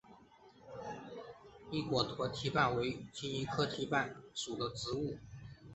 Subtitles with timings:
[1.69, 5.19] 翼果驼蹄瓣为蒺藜科驼蹄瓣属的植物。